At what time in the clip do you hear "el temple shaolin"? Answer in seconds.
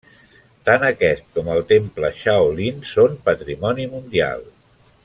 1.57-2.83